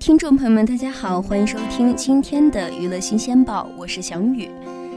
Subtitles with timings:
[0.00, 4.50] 听众朋友们，大家好，欢迎收听今天的娱乐新鲜报，我是小雨。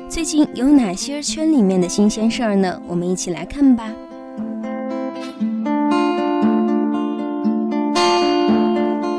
[0.08, 2.82] 最近有哪些圈里面的新鲜事儿呢？
[2.88, 3.92] 我们一起来看吧。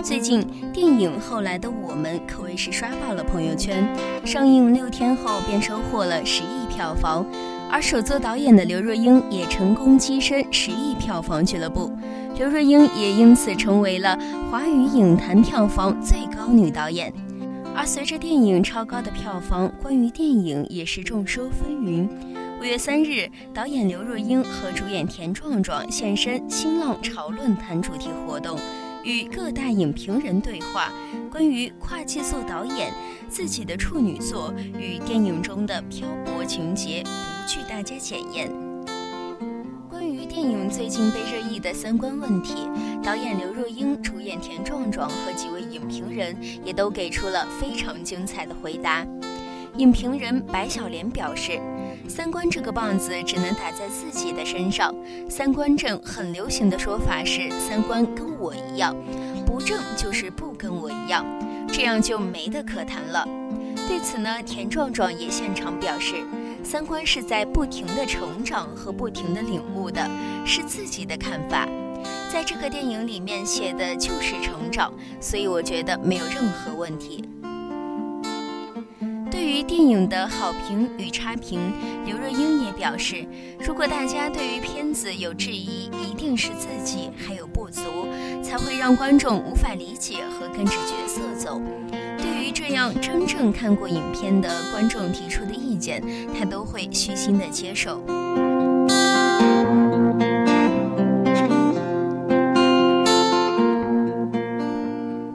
[0.02, 0.42] 最近
[0.72, 3.86] 电影《后来的我们》可谓是刷爆了朋友圈，
[4.24, 7.26] 上映六天后便收获了十亿票房，
[7.70, 11.92] 而首作导演的刘若英也成功跻身十亿票房俱乐部。
[12.36, 14.18] 刘若英也因此成为了
[14.50, 17.12] 华语影坛票房最高女导演，
[17.76, 22.08] 而随着电影超高的票房，关于电影也是众说纷纭。
[22.60, 28.58] 五月三日，导演刘若英和主演田壮壮现身新浪潮论坛主题活动，
[29.04, 30.90] 与各大影评人对话，
[31.30, 32.92] 关于跨界做导演、
[33.28, 38.63] 自己的处女作与电影中的漂泊情节，不惧大家检验。
[40.44, 42.68] 电影最近被热议的三观问题，
[43.02, 49.06] 导演刘若英、主演田壮壮和几位影评人也都给出了非常精彩的回答。
[49.78, 51.58] 影评人白小莲表示
[52.06, 54.94] ：“三观这个棒子只能打在自己的身上，
[55.30, 58.94] 三观正很流行的说法是三观跟我一样，
[59.46, 61.24] 不正就是不跟我一样，
[61.68, 63.26] 这样就没得可谈了。”
[63.88, 66.16] 对此呢，田壮壮也现场表示。
[66.64, 70.08] 三观是在不停的成长和不停的领悟的，
[70.46, 71.68] 是自己的看法，
[72.32, 77.22] 在这个电影里面写的就是成长，所以我觉得没有任何问题。
[79.30, 81.60] 对于电影的好评与差评，
[82.06, 83.26] 刘若英也表示，
[83.60, 87.82] 如果大家对于片子有质疑，一定是自己还有不足，
[88.42, 91.60] 才会让观众无法理解和跟着角色走。
[92.54, 96.00] 这样真正看过影片的观众提出的意见，
[96.38, 98.00] 他都会虚心的接受。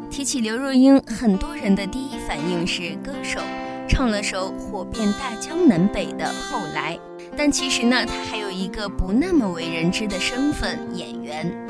[0.10, 3.42] 提起刘若英，很多人的第一反应是歌手，
[3.88, 6.98] 唱了首火遍大江南北的《后来》，
[7.38, 11.69] 但其实呢，她还有一个不那么为人知的身份——演员。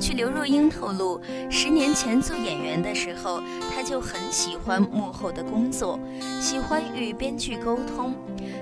[0.00, 6.00] 据刘若英透露，十年前做演员的时候，她就很喜欢幕后的工作，
[6.40, 8.14] 喜欢与编剧沟通。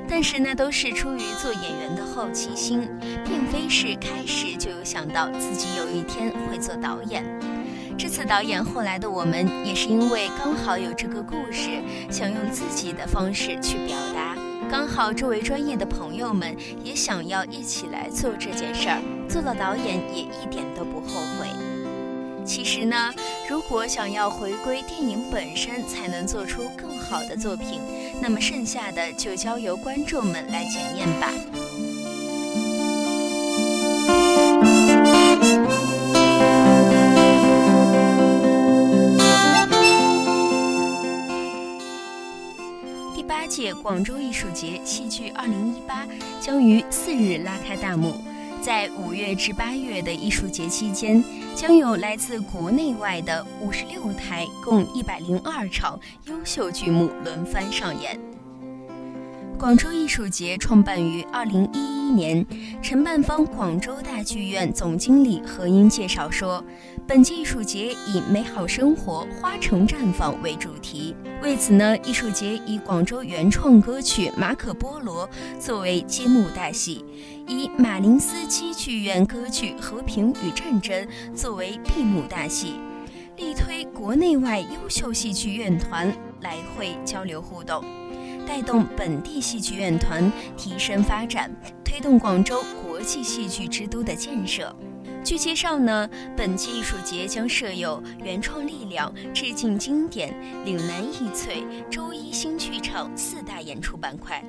[0.09, 2.89] 但是那都是出于做演员的好奇心，
[3.25, 7.25] 并非是开始就有想到自己有一天会做导演。
[7.97, 14.38] 这次导演后来的我们，也是因为刚好有这个故事，想用自己的方式去表达。
[14.71, 21.49] 刚好周围专业的朋友们也想要一起来做这件事儿，做了导演也一点都不后悔。
[22.45, 23.13] 其实呢，
[23.49, 27.81] 如果想要回归电影本身才能做出更好的作品，
[28.21, 31.33] 那么剩下的就交由观众们来检验吧。
[43.75, 46.07] 广州艺术节戏剧二零一八
[46.41, 48.15] 将于四日拉开大幕，
[48.61, 51.23] 在五月至八月的艺术节期间，
[51.55, 58.19] 将有来自国内外的五十六台共一百零二场优秀剧目轮番上演。
[59.59, 62.45] 广州艺术节创办于二零一一年，
[62.83, 66.65] 承办方广州大剧院总经理何英介绍说，
[67.07, 71.15] 本届艺术节以“美好生活，花城绽放”为主题。
[71.43, 75.29] 为此呢，艺术节以广州原创歌曲《马可波罗》
[75.61, 77.05] 作为揭幕大戏，
[77.47, 82.75] 以马林斯基剧院歌剧《和平与战争》作为闭幕大戏，
[83.37, 87.85] 力推国内外优秀戏剧院团来会交流互动。
[88.47, 91.55] 带动本地戏剧院团提升发展，
[91.99, 94.73] 推动广州国际戏剧之都的建设。
[95.25, 100.33] 据介绍呢，本届艺术节将设有原创力量、致敬经典、
[100.65, 104.41] 岭南艺萃、周一新剧场四大演出板块。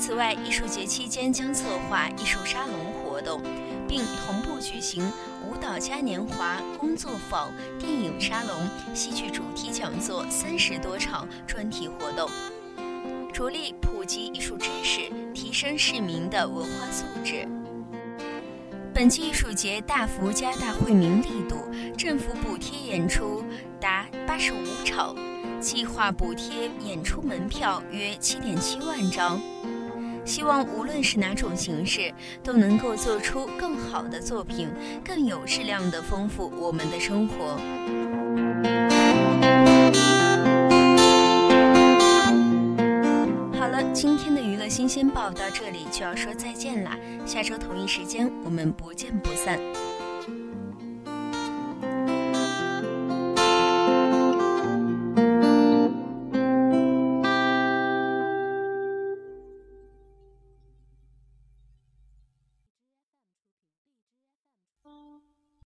[0.00, 3.40] 此外，艺术节期间将策划艺术沙龙活动，
[3.86, 5.08] 并同步举行
[5.48, 8.52] 舞蹈嘉年华、工作坊、电影沙龙、
[8.92, 12.28] 戏剧主题讲座三十多场专题活动。
[13.30, 17.46] 着力普及艺术知识，提升市民的文化素质。
[18.92, 21.56] 本期艺术节大幅加大惠民力度，
[21.96, 23.42] 政府补贴演出
[23.80, 25.16] 达八十五场，
[25.60, 29.40] 计划补贴演出门票约七点七万张。
[30.24, 32.12] 希望无论是哪种形式，
[32.42, 34.68] 都能够做出更好的作品，
[35.02, 37.58] 更有质量的丰富我们的生活。
[43.92, 46.96] 今天的娱乐新鲜报到这里就要说再见啦，
[47.26, 49.58] 下周同一时间我们不见不散。